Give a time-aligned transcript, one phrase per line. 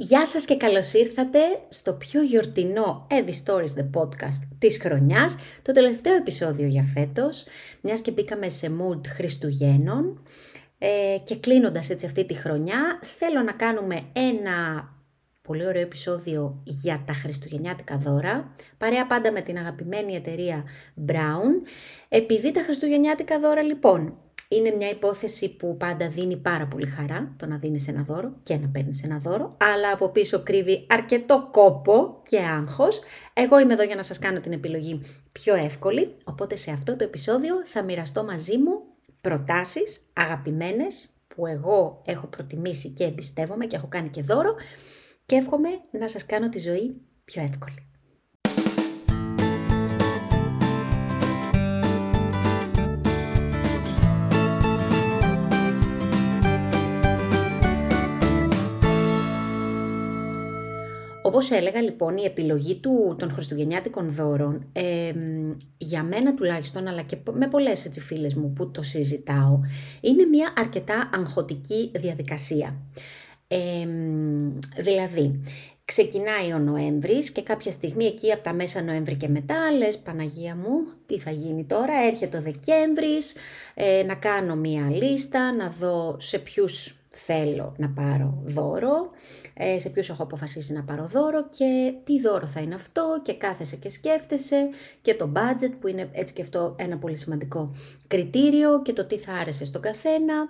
[0.00, 1.38] Γεια σας και καλώς ήρθατε
[1.68, 7.44] στο πιο γιορτινό Evie Stories The Podcast της χρονιάς, το τελευταίο επεισόδιο για φέτος,
[7.80, 10.22] μιας και μπήκαμε σε mood Χριστουγέννων
[10.78, 14.88] ε, και κλείνοντας έτσι αυτή τη χρονιά θέλω να κάνουμε ένα
[15.42, 20.64] πολύ ωραίο επεισόδιο για τα χριστουγεννιάτικα δώρα, παρέα πάντα με την αγαπημένη εταιρεία
[21.08, 21.68] Brown.
[22.08, 24.18] Επειδή τα χριστουγεννιάτικα δώρα λοιπόν
[24.48, 28.56] είναι μια υπόθεση που πάντα δίνει πάρα πολύ χαρά το να δίνεις ένα δώρο και
[28.56, 33.00] να παίρνεις ένα δώρο, αλλά από πίσω κρύβει αρκετό κόπο και άγχος.
[33.32, 35.00] Εγώ είμαι εδώ για να σας κάνω την επιλογή
[35.32, 38.82] πιο εύκολη, οπότε σε αυτό το επεισόδιο θα μοιραστώ μαζί μου
[39.20, 44.54] προτάσεις αγαπημένες που εγώ έχω προτιμήσει και εμπιστεύομαι και έχω κάνει και δώρο
[45.26, 47.88] και εύχομαι να σας κάνω τη ζωή πιο εύκολη.
[61.28, 64.66] Όπως έλεγα λοιπόν η επιλογή του, των χριστουγεννιάτικων δώρων,
[65.78, 69.60] για μένα τουλάχιστον αλλά και με πολλές έτσι φίλες μου που το συζητάω,
[70.00, 72.76] είναι μια αρκετά αγχωτική διαδικασία.
[74.76, 75.40] δηλαδή,
[75.84, 80.56] ξεκινάει ο Νοέμβρης και κάποια στιγμή εκεί από τα μέσα Νοέμβρη και μετά λες Παναγία
[80.56, 83.34] μου τι θα γίνει τώρα, έρχεται ο Δεκέμβρης,
[83.74, 89.10] ε, να κάνω μία λίστα, να δω σε ποιους θέλω να πάρω δώρο,
[89.54, 93.34] ε, σε ποιους έχω αποφασίσει να πάρω δώρο και τι δώρο θα είναι αυτό και
[93.34, 94.68] κάθεσαι και σκέφτεσαι
[95.02, 97.74] και το budget που είναι έτσι και αυτό ένα πολύ σημαντικό
[98.08, 100.48] κριτήριο και το τι θα άρεσε στον καθένα.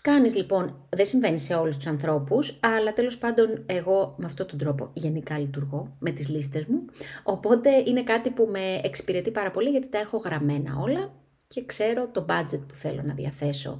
[0.00, 4.58] Κάνεις λοιπόν, δεν συμβαίνει σε όλους τους ανθρώπους, αλλά τέλος πάντων εγώ με αυτόν τον
[4.58, 6.84] τρόπο γενικά λειτουργώ με τις λίστες μου,
[7.22, 11.21] οπότε είναι κάτι που με εξυπηρετεί πάρα πολύ γιατί τα έχω γραμμένα όλα
[11.52, 13.78] και ξέρω το budget που θέλω να διαθέσω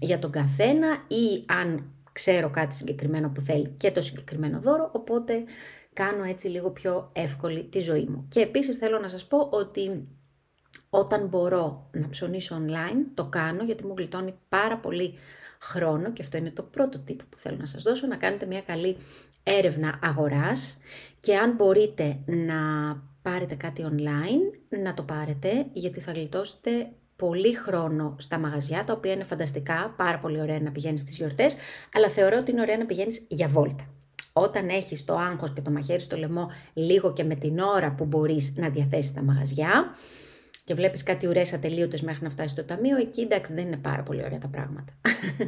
[0.00, 5.44] για τον καθένα ή αν ξέρω κάτι συγκεκριμένο που θέλει και το συγκεκριμένο δώρο, οπότε
[5.92, 8.26] κάνω έτσι λίγο πιο εύκολη τη ζωή μου.
[8.28, 10.08] Και επίσης θέλω να σας πω ότι
[10.90, 15.14] όταν μπορώ να ψωνίσω online, το κάνω γιατί μου γλιτώνει πάρα πολύ
[15.60, 18.60] χρόνο και αυτό είναι το πρώτο τύπο που θέλω να σας δώσω, να κάνετε μια
[18.60, 18.96] καλή
[19.42, 20.78] έρευνα αγοράς
[21.20, 22.56] και αν μπορείτε να
[23.22, 26.70] πάρετε κάτι online, να το πάρετε γιατί θα γλιτώσετε
[27.16, 31.56] πολύ χρόνο στα μαγαζιά, τα οποία είναι φανταστικά, πάρα πολύ ωραία να πηγαίνεις στις γιορτές,
[31.94, 33.84] αλλά θεωρώ ότι είναι ωραία να πηγαίνεις για βόλτα.
[34.32, 38.04] Όταν έχεις το άγχος και το μαχαίρι στο λαιμό λίγο και με την ώρα που
[38.04, 39.94] μπορείς να διαθέσεις τα μαγαζιά
[40.64, 44.02] και βλέπεις κάτι ουρές ατελείωτες μέχρι να φτάσει στο ταμείο, εκεί εντάξει δεν είναι πάρα
[44.02, 44.92] πολύ ωραία τα πράγματα.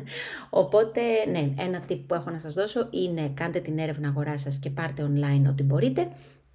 [0.62, 1.00] Οπότε
[1.30, 4.70] ναι, ένα tip που έχω να σας δώσω είναι κάντε την έρευνα αγορά σας και
[4.70, 6.08] πάρτε online ό,τι μπορείτε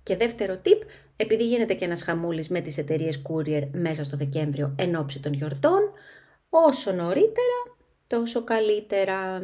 [0.03, 0.81] και δεύτερο tip,
[1.16, 5.34] επειδή γίνεται και ένας χαμούλης με τις εταιρείες courier μέσα στο Δεκέμβριο εν ώψη των
[5.34, 5.80] γιορτών,
[6.50, 7.75] όσο νωρίτερα
[8.08, 9.42] τόσο καλύτερα.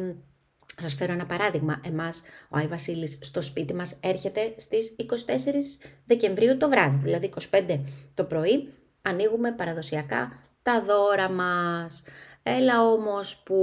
[0.80, 1.80] Σας φέρω ένα παράδειγμα.
[1.86, 7.80] Εμάς, ο Άι Βασίλης στο σπίτι μας έρχεται στις 24 Δεκεμβρίου το βράδυ, δηλαδή 25
[8.14, 8.68] το πρωί,
[9.02, 12.02] ανοίγουμε παραδοσιακά τα δώρα μας.
[12.42, 13.56] Έλα όμως που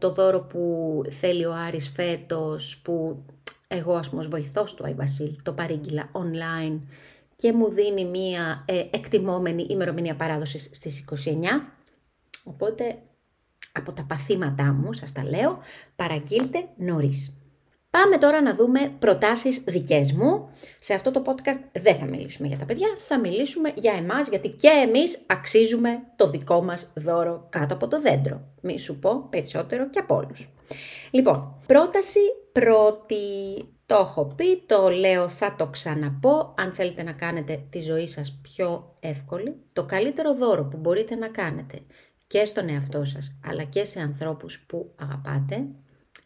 [0.00, 3.24] το δώρο που θέλει ο Άρης φέτος, που
[3.72, 6.78] εγώ ας πούμε ως βοηθός του Αϊβασίλ το παρήγγειλα online
[7.36, 11.34] και μου δίνει μία ε, εκτιμόμενη ημερομηνία παράδοσης στις 29.
[12.44, 12.98] Οπότε
[13.72, 15.58] από τα παθήματά μου, σας τα λέω,
[15.96, 17.34] παραγγείλτε νωρίς.
[17.90, 20.48] Πάμε τώρα να δούμε προτάσεις δικές μου.
[20.78, 24.48] Σε αυτό το podcast δεν θα μιλήσουμε για τα παιδιά, θα μιλήσουμε για εμάς, γιατί
[24.48, 28.40] και εμείς αξίζουμε το δικό μας δώρο κάτω από το δέντρο.
[28.60, 30.48] Μη σου πω περισσότερο και από όλους.
[31.10, 32.20] Λοιπόν, πρόταση
[32.52, 33.16] πρώτη.
[33.86, 36.54] Το έχω πει, το λέω, θα το ξαναπώ.
[36.56, 41.28] Αν θέλετε να κάνετε τη ζωή σας πιο εύκολη, το καλύτερο δώρο που μπορείτε να
[41.28, 41.78] κάνετε
[42.26, 45.66] και στον εαυτό σας, αλλά και σε ανθρώπους που αγαπάτε,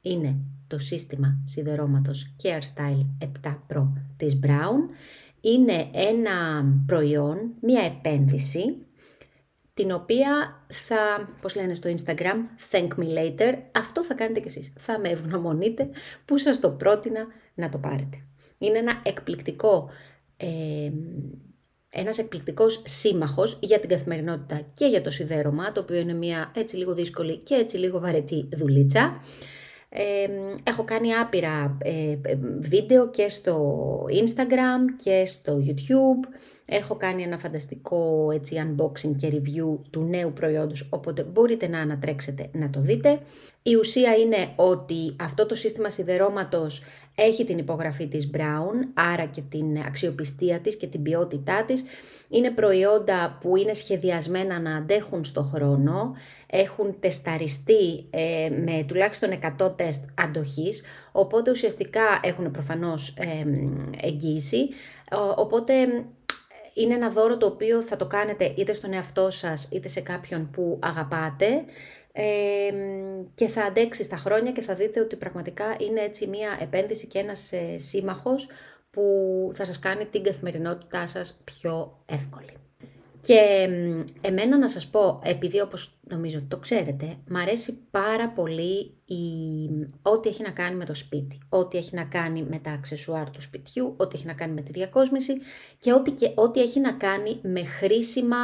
[0.03, 3.07] είναι το σύστημα σιδερώματος Care Style
[3.43, 4.95] 7 Pro της Brown.
[5.41, 8.84] Είναι ένα προϊόν, μια επένδυση
[9.75, 12.37] την οποία θα, πώς λένε στο Instagram,
[12.71, 14.73] thank me later, αυτό θα κάνετε κι εσείς.
[14.77, 15.91] Θα με ευγνωμονείτε
[16.25, 18.25] που σας το πρότεινα να το πάρετε.
[18.59, 19.91] Είναι ένα εκπληκτικό,
[20.37, 20.91] ε,
[21.89, 26.77] ένας εκπληκτικός σύμμαχος για την καθημερινότητα και για το σιδέρωμα, το οποίο είναι μια έτσι
[26.77, 29.21] λίγο δύσκολη και έτσι λίγο βαρετή δουλίτσα
[30.65, 36.29] έχω κάνει άπειρα ε, ε, βίντεο και στο Instagram και στο YouTube.
[36.67, 42.49] Έχω κάνει ένα φανταστικό έτσι, unboxing και review του νέου προϊόντος, οπότε μπορείτε να ανατρέξετε
[42.53, 43.21] να το δείτε.
[43.63, 46.83] Η ουσία είναι ότι αυτό το σύστημα σιδερώματος
[47.15, 51.85] έχει την υπογραφή της Brown, άρα και την αξιοπιστία της και την ποιότητά της.
[52.35, 56.15] Είναι προϊόντα που είναι σχεδιασμένα να αντέχουν στο χρόνο,
[56.47, 60.83] έχουν τεσταριστεί ε, με τουλάχιστον 100 τεστ αντοχής,
[61.13, 63.47] οπότε ουσιαστικά έχουν προφανώς ε,
[64.07, 64.69] εγγύηση,
[65.37, 65.75] οπότε
[66.75, 70.51] είναι ένα δώρο το οποίο θα το κάνετε είτε στον εαυτό σας είτε σε κάποιον
[70.51, 71.65] που αγαπάτε
[72.13, 72.25] ε,
[73.35, 77.19] και θα αντέξει στα χρόνια και θα δείτε ότι πραγματικά είναι έτσι μια επένδυση και
[77.19, 78.47] ένας ε, σύμμαχος
[78.95, 82.53] που θα σας κάνει την καθημερινότητά σας πιο εύκολη.
[83.21, 83.69] Και
[84.21, 89.69] εμένα να σας πω, επειδή όπως νομίζω το ξέρετε, μ' αρέσει πάρα πολύ η...
[90.03, 93.41] ό,τι έχει να κάνει με το σπίτι, ό,τι έχει να κάνει με τα αξεσουάρ του
[93.41, 95.33] σπιτιού, ό,τι έχει να κάνει με τη διακόσμηση
[95.79, 98.37] και ό,τι, και ό,τι έχει να κάνει με χρήσιμα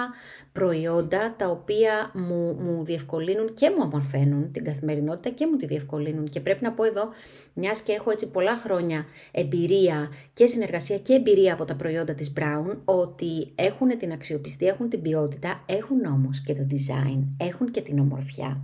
[0.53, 6.29] προϊόντα τα οποία μου, μου διευκολύνουν και μου ομορφαίνουν την καθημερινότητα και μου τη διευκολύνουν.
[6.29, 7.09] Και πρέπει να πω εδώ,
[7.55, 12.33] μιας και έχω έτσι πολλά χρόνια εμπειρία και συνεργασία και εμπειρία από τα προϊόντα της
[12.37, 17.81] Brown, ότι έχουν την αξιοπιστία, έχουν την ποιότητα, έχουν όμως και το design, έχουν και
[17.81, 18.63] την ομορφιά.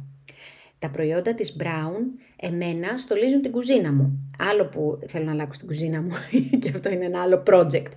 [0.79, 2.03] Τα προϊόντα της Brown
[2.37, 4.31] εμένα στολίζουν την κουζίνα μου.
[4.39, 6.11] Άλλο που θέλω να αλλάξω την κουζίνα μου
[6.61, 7.91] και αυτό είναι ένα άλλο project.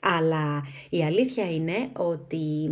[0.00, 2.70] Αλλά η αλήθεια είναι ότι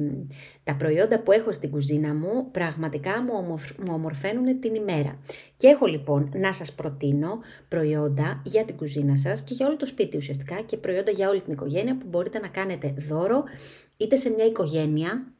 [0.64, 3.58] τα προϊόντα που έχω στην κουζίνα μου πραγματικά μου,
[3.90, 5.18] ομορφαίνουν την ημέρα.
[5.56, 7.38] Και έχω λοιπόν να σας προτείνω
[7.68, 11.40] προϊόντα για την κουζίνα σας και για όλο το σπίτι ουσιαστικά και προϊόντα για όλη
[11.40, 13.44] την οικογένεια που μπορείτε να κάνετε δώρο
[13.96, 15.32] είτε σε μια οικογένεια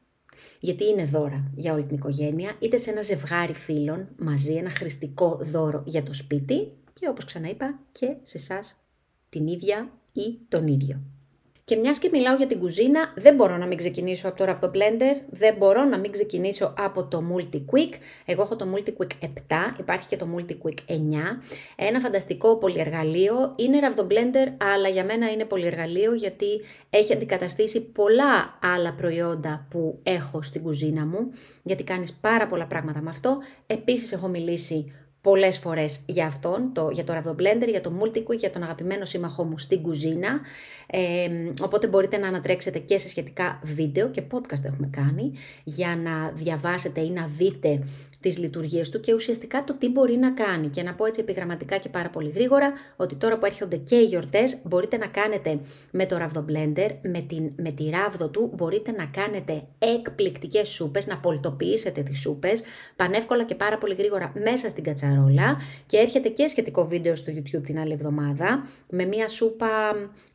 [0.62, 5.38] γιατί είναι δώρα για όλη την οικογένεια, είτε σε ένα ζευγάρι φίλων μαζί, ένα χρηστικό
[5.42, 8.76] δώρο για το σπίτι και όπως ξαναείπα και σε εσάς
[9.28, 11.00] την ίδια ή τον ίδιο.
[11.64, 14.66] Και μιας και μιλάω για την κουζίνα, δεν μπορώ να μην ξεκινήσω από το Ravdo
[14.66, 17.92] Blender, δεν μπορώ να μην ξεκινήσω από το Multi Quick.
[18.24, 19.28] Εγώ έχω το Multi Quick 7,
[19.78, 20.94] υπάρχει και το Multi Quick 9.
[21.76, 23.54] Ένα φανταστικό πολυεργαλείο.
[23.56, 26.60] Είναι Ravdo Blender, αλλά για μένα είναι πολυεργαλείο γιατί
[26.90, 31.30] έχει αντικαταστήσει πολλά άλλα προϊόντα που έχω στην κουζίνα μου,
[31.62, 33.38] γιατί κάνεις πάρα πολλά πράγματα με αυτό.
[33.66, 38.38] Επίσης έχω μιλήσει πολλές φορές για αυτόν, το, για το Ravdo Blender, για το Multiquick,
[38.38, 40.40] για τον αγαπημένο σύμμαχό μου στην κουζίνα.
[40.86, 41.28] Ε,
[41.62, 45.32] οπότε μπορείτε να ανατρέξετε και σε σχετικά βίντεο και podcast έχουμε κάνει
[45.64, 47.82] για να διαβάσετε ή να δείτε
[48.20, 50.68] τις λειτουργίες του και ουσιαστικά το τι μπορεί να κάνει.
[50.68, 54.04] Και να πω έτσι επιγραμματικά και πάρα πολύ γρήγορα ότι τώρα που έρχονται και οι
[54.04, 55.60] γιορτές μπορείτε να κάνετε
[55.92, 61.06] με το Ravdo Blender, με, την, με τη ράβδο του μπορείτε να κάνετε εκπληκτικές σούπες,
[61.06, 62.62] να πολτοποιήσετε τις σούπες
[62.96, 65.11] πανεύκολα και πάρα πολύ γρήγορα μέσα στην κατσαρόλα
[65.86, 69.68] και έρχεται και σχετικό βίντεο στο YouTube την άλλη εβδομάδα με μια σούπα,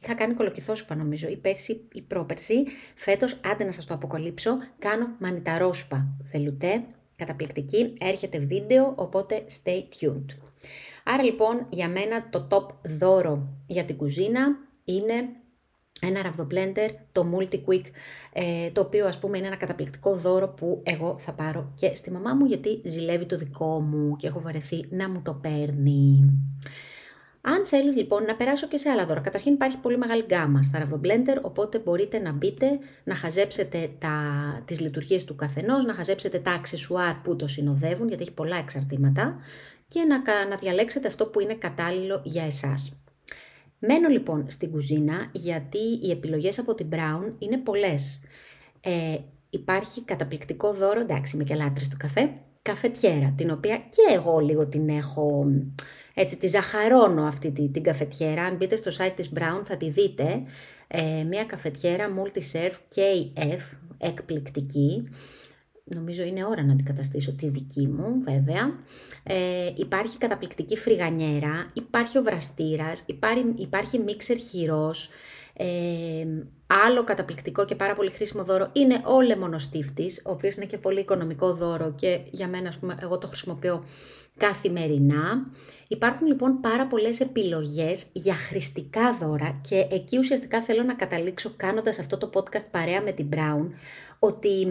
[0.04, 2.64] είχα κάνει κολοκυθό σούπα νομίζω, ή πέρσι ή πρόπερσι,
[2.96, 6.84] φέτος άντε να σας το αποκαλύψω, κάνω μανιταρόσουπα, θελουτέ,
[7.16, 10.26] καταπληκτική, έρχεται βίντεο, οπότε stay tuned.
[11.04, 15.30] Άρα λοιπόν για μένα το top δώρο για την κουζίνα είναι
[16.02, 17.84] ένα ραβδοπλέντερ, το Multi-Quick,
[18.34, 22.12] ε, το οποίο ας πούμε είναι ένα καταπληκτικό δώρο που εγώ θα πάρω και στη
[22.12, 26.24] μαμά μου γιατί ζηλεύει το δικό μου και έχω βαρεθεί να μου το παίρνει.
[27.42, 30.80] Αν θέλεις λοιπόν να περάσω και σε άλλα δώρα, καταρχήν υπάρχει πολύ μεγάλη γκάμα στα
[30.80, 34.12] ραβδομπλέντερ, οπότε μπορείτε να μπείτε, να χαζέψετε τα,
[34.66, 39.40] τις λειτουργίες του καθενός, να χαζέψετε τα αξεσουάρ που το συνοδεύουν, γιατί έχει πολλά εξαρτήματα,
[39.88, 43.00] και να, να διαλέξετε αυτό που είναι κατάλληλο για εσάς.
[43.80, 48.22] Μένω λοιπόν στην κουζίνα, γιατί οι επιλογές από την Brown είναι πολλές.
[48.82, 49.18] Ε,
[49.50, 54.68] υπάρχει καταπληκτικό δώρο, εντάξει είμαι και λάτρης του καφέ, καφετιέρα, την οποία και εγώ λίγο
[54.68, 55.46] την έχω
[56.20, 58.44] έτσι τη ζαχαρώνω αυτή την, την καφετιέρα.
[58.44, 60.44] Αν μπείτε στο site της Brown θα τη δείτε.
[60.88, 65.08] Ε, μια καφετιέρα multi-serve KF, εκπληκτική.
[65.96, 68.80] Νομίζω είναι ώρα να αντικαταστήσω τη δική μου βέβαια.
[69.24, 75.10] Ε, υπάρχει καταπληκτική φρυγανιέρα, υπάρχει ο βραστήρας, υπάρχει, υπάρχει μίξερ χειρός.
[75.54, 76.26] Ε,
[76.86, 81.00] άλλο καταπληκτικό και πάρα πολύ χρήσιμο δώρο είναι ο λεμονοστίφτης, ο οποίος είναι και πολύ
[81.00, 83.84] οικονομικό δώρο και για μένα, ας πούμε, εγώ το χρησιμοποιώ
[84.38, 85.52] καθημερινά.
[85.88, 92.00] Υπάρχουν λοιπόν πάρα πολλές επιλογές για χρηστικά δώρα και εκεί ουσιαστικά θέλω να καταλήξω κάνοντας
[92.00, 93.68] αυτό το podcast παρέα με την Brown
[94.20, 94.68] ότι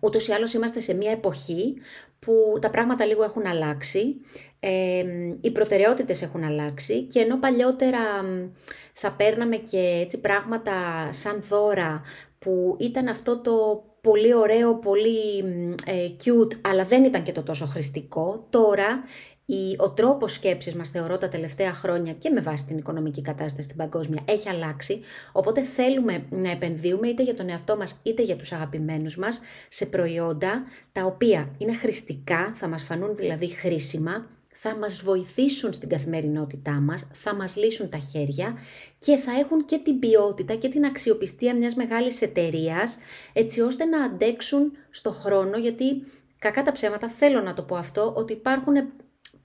[0.00, 1.74] ούτως ή άλλως είμαστε σε μια εποχή
[2.18, 4.20] που τα πράγματα λίγο έχουν αλλάξει,
[4.60, 5.04] ε,
[5.40, 8.00] οι προτεραιότητες έχουν αλλάξει και ενώ παλιότερα
[8.92, 10.72] θα παίρναμε και έτσι πράγματα
[11.10, 12.02] σαν δώρα
[12.38, 15.38] που ήταν αυτό το πολύ ωραίο, πολύ
[15.86, 18.46] ε, cute, αλλά δεν ήταν και το τόσο χρηστικό.
[18.50, 19.04] Τώρα
[19.54, 23.62] η, ο τρόπος σκέψης μας θεωρώ τα τελευταία χρόνια και με βάση την οικονομική κατάσταση
[23.62, 25.00] στην παγκόσμια έχει αλλάξει,
[25.32, 29.86] οπότε θέλουμε να επενδύουμε είτε για τον εαυτό μας είτε για τους αγαπημένους μας σε
[29.86, 36.72] προϊόντα τα οποία είναι χρηστικά, θα μας φανούν δηλαδή χρήσιμα, θα μας βοηθήσουν στην καθημερινότητά
[36.72, 38.58] μας, θα μας λύσουν τα χέρια
[38.98, 42.98] και θα έχουν και την ποιότητα και την αξιοπιστία μιας μεγάλης εταιρείας
[43.32, 45.56] έτσι ώστε να αντέξουν στο χρόνο.
[45.58, 45.84] Γιατί
[46.38, 48.74] κακά τα ψέματα θέλω να το πω αυτό ότι υπάρχουν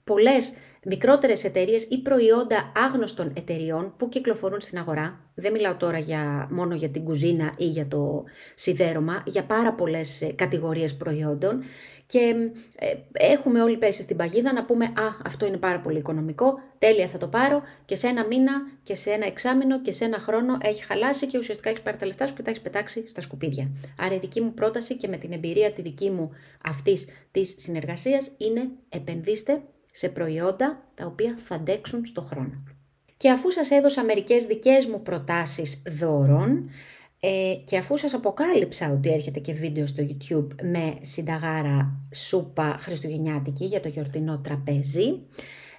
[0.08, 0.52] πολλές
[0.84, 5.20] μικρότερες εταιρείες ή προϊόντα άγνωστων εταιριών που κυκλοφορούν στην αγορά.
[5.34, 8.24] Δεν μιλάω τώρα για, μόνο για την κουζίνα ή για το
[8.54, 11.62] σιδέρωμα, για πάρα πολλές ε, κατηγορίες προϊόντων
[12.06, 12.34] και
[12.78, 17.08] ε, έχουμε όλοι πέσει στην παγίδα να πούμε «Α, αυτό είναι πάρα πολύ οικονομικό, τέλεια
[17.08, 20.58] θα το πάρω» και σε ένα μήνα και σε ένα εξάμηνο και σε ένα χρόνο
[20.60, 23.70] έχει χαλάσει και ουσιαστικά έχεις πάρει τα λεφτά σου και τα έχεις πετάξει στα σκουπίδια.
[23.98, 26.30] Άρα η δική μου πρόταση και με την εμπειρία τη δική μου
[26.64, 29.62] αυτής της συνεργασίας είναι επενδύστε
[29.98, 32.62] σε προϊόντα τα οποία θα αντέξουν στο χρόνο.
[33.16, 36.70] Και αφού σας έδωσα μερικές δικές μου προτάσεις δώρων
[37.20, 43.64] ε, και αφού σας αποκάλυψα ότι έρχεται και βίντεο στο YouTube με συνταγάρα σούπα χριστουγεννιάτικη
[43.64, 45.20] για το γιορτινό τραπέζι,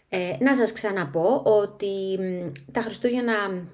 [0.09, 2.19] ε, να σας ξαναπώ ότι
[2.71, 3.33] τα Χριστούγεννα,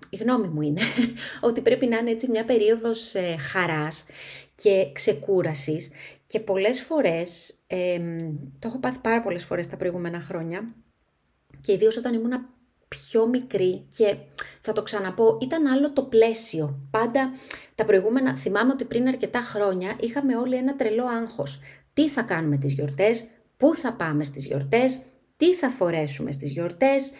[0.10, 0.82] η γνώμη μου είναι,
[1.48, 4.06] ότι πρέπει να είναι έτσι μια περίοδος ε, χαράς
[4.56, 5.90] και ξεκούρασης
[6.26, 7.60] και πολλές φορές,
[8.60, 10.76] το έχω πάθει πάρα πολλές φορές τα προηγούμενα χρόνια
[11.62, 12.48] και ιδίως όταν ήμουν
[12.88, 14.16] πιο μικρή και
[14.62, 16.80] θα το ξαναπώ, ήταν άλλο το πλαίσιο.
[16.92, 17.32] Πάντα
[17.76, 21.60] τα προηγούμενα, θυμάμαι ότι πριν αρκετά χρόνια είχαμε όλοι ένα τρελό άγχος.
[21.94, 23.26] Τι θα κάνουμε τις γιορτές,
[23.58, 25.00] πού θα πάμε στις γιορτές,
[25.38, 27.12] τι θα φορέσουμε στις γιορτές,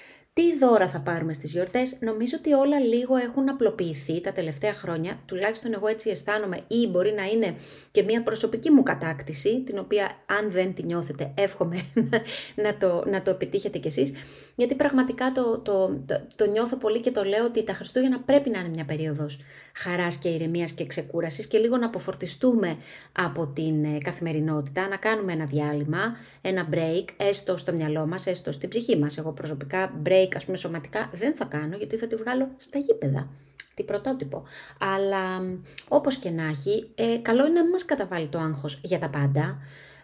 [0.42, 5.20] τι δώρα θα πάρουμε στις γιορτές; Νομίζω ότι όλα λίγο έχουν απλοποιηθεί τα τελευταία χρόνια,
[5.26, 7.56] τουλάχιστον εγώ έτσι αισθάνομαι ή μπορεί να είναι
[7.92, 11.86] και μια προσωπική μου κατάκτηση, την οποία αν δεν τη νιώθετε εύχομαι
[12.64, 14.12] να το, να το επιτύχετε κι εσείς,
[14.56, 16.02] γιατί πραγματικά το, το,
[16.36, 19.40] το, νιώθω πολύ και το λέω ότι τα Χριστούγεννα πρέπει να είναι μια περίοδος
[19.74, 22.78] χαράς και ηρεμίας και ξεκούρασης και λίγο να αποφορτιστούμε
[23.12, 28.52] από την ε, καθημερινότητα, να κάνουμε ένα διάλειμμα, ένα break, έστω στο μυαλό μας, έστω
[28.52, 29.18] στην ψυχή μας.
[29.18, 32.80] Εγώ προσωπικά break break, ας πούμε, σωματικά δεν θα κάνω γιατί θα τη βγάλω στα
[32.80, 33.28] γήπεδα.
[33.74, 34.44] Τι πρωτότυπο.
[34.80, 39.00] Αλλά όπως και να έχει, ε, καλό είναι να μην μας καταβάλει το άγχος για
[39.00, 39.58] τα πάντα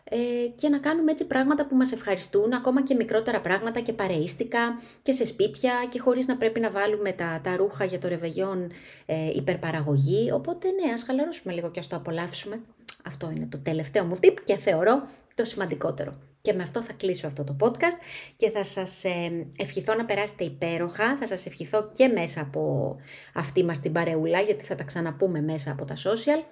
[0.04, 0.18] ε,
[0.56, 4.60] και να κάνουμε έτσι πράγματα που μας ευχαριστούν, ακόμα και μικρότερα πράγματα και παρεΐστικα
[5.04, 8.72] και σε σπίτια και χωρίς να πρέπει να βάλουμε τα, τα ρούχα για το ρεβεγιόν
[9.06, 10.32] ε, υπερπαραγωγή.
[10.32, 12.62] Οπότε ναι, ας χαλαρώσουμε λίγο και ας το απολαύσουμε.
[13.06, 16.31] Αυτό είναι το τελευταίο μου tip και θεωρώ το σημαντικότερο.
[16.42, 17.98] Και με αυτό θα κλείσω αυτό το podcast
[18.36, 22.96] και θα σας ε, ευχηθώ να περάσετε υπέροχα, θα σας ευχηθώ και μέσα από
[23.34, 26.44] αυτή μας την παρεούλα, γιατί θα τα ξαναπούμε μέσα από τα social,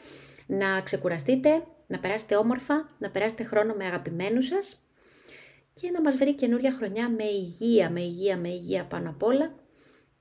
[0.48, 4.84] να ξεκουραστείτε, να περάσετε όμορφα, να περάσετε χρόνο με αγαπημένους σας
[5.74, 9.56] και να μας βρει καινούρια χρονιά με υγεία, με υγεία, με υγεία πάνω απ' όλα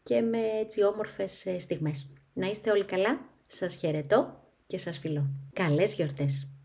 [0.03, 2.13] και με έτσι όμορφες ε, στιγμές.
[2.33, 5.31] Να είστε όλοι καλά, σας χαιρετώ και σας φιλώ.
[5.53, 6.58] Καλές γιορτές!